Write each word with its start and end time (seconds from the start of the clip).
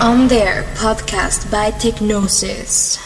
On 0.00 0.26
There 0.28 0.62
podcast 0.74 1.50
by 1.50 1.70
Technosis. 1.72 3.05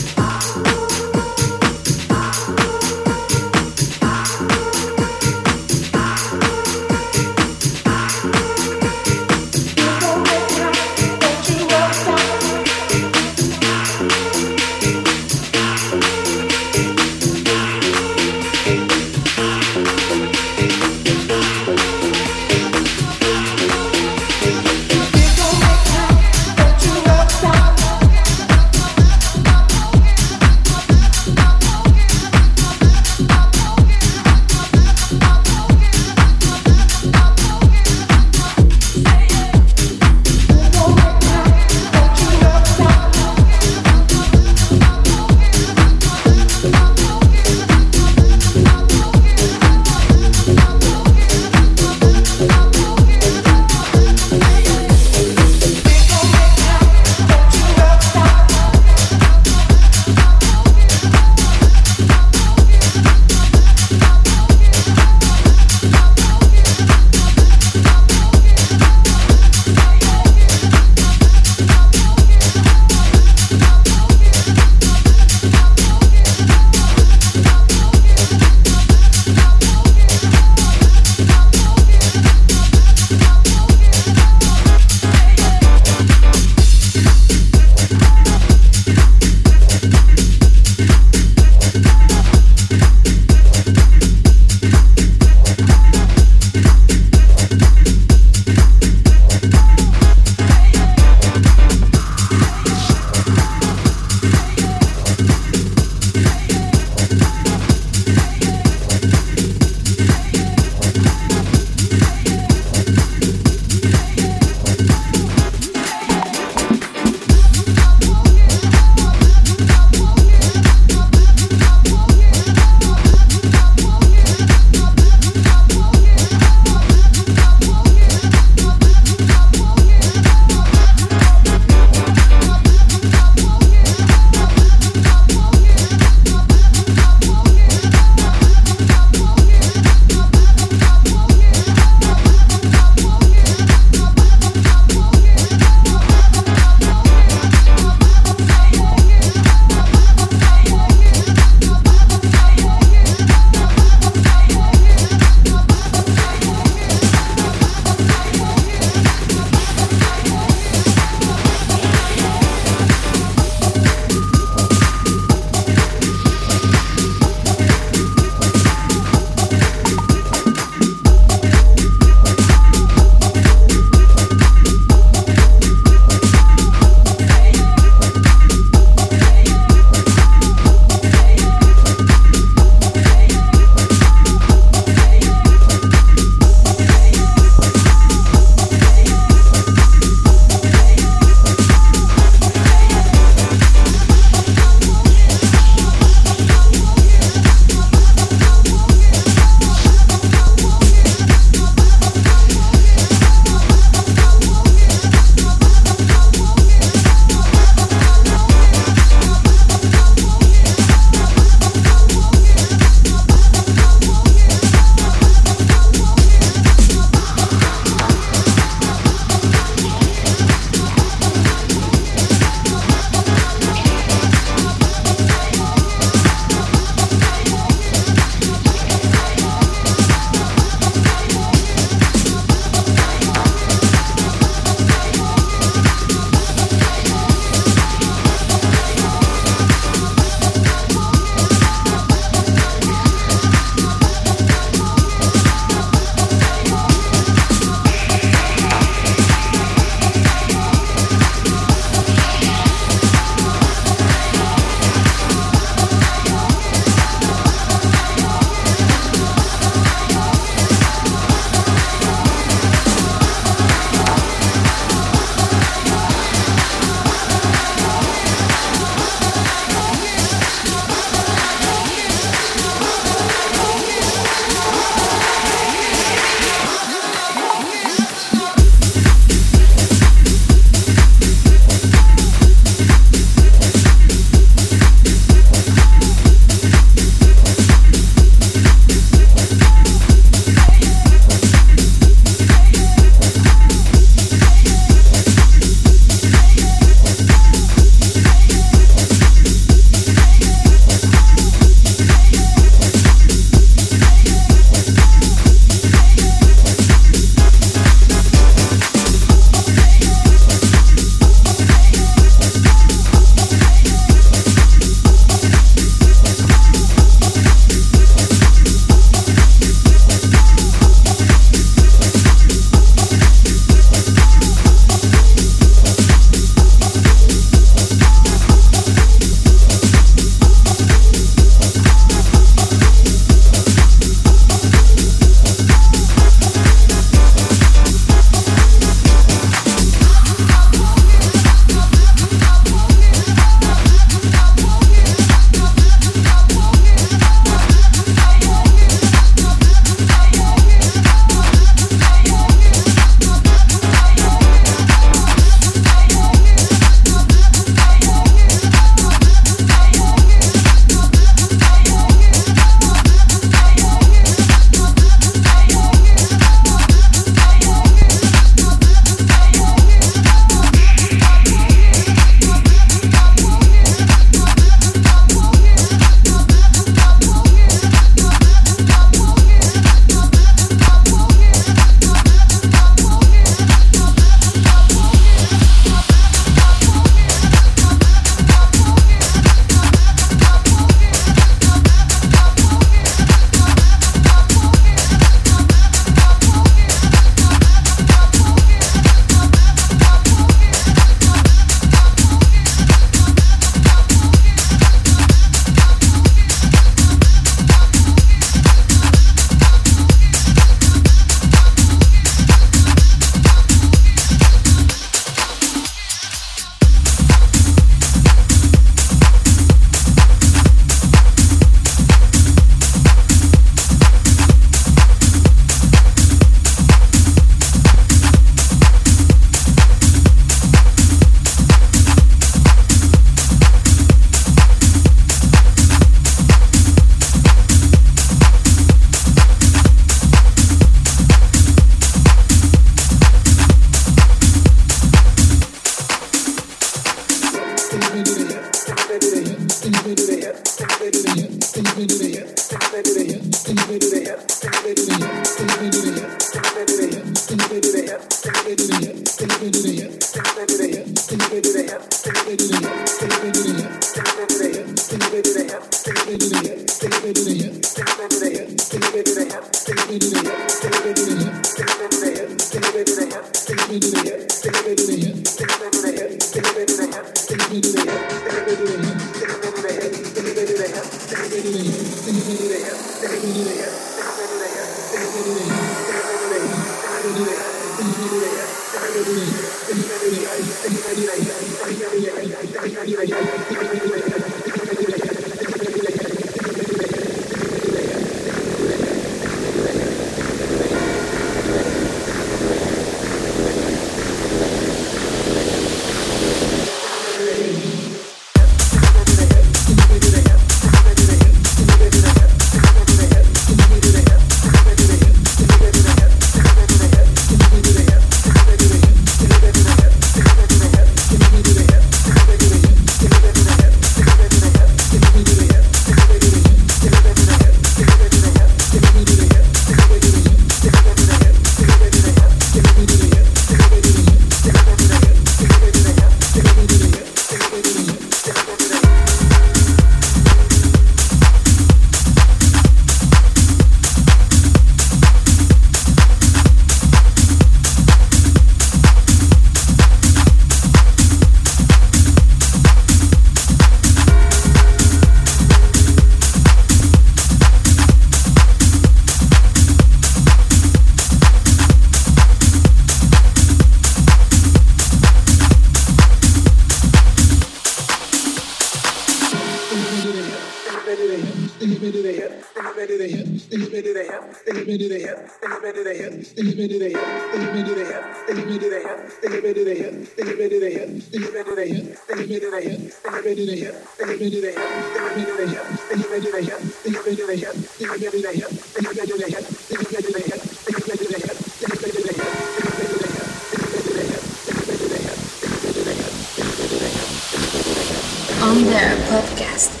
On 598.63 598.83
their 598.83 599.15
podcast. 599.27 600.00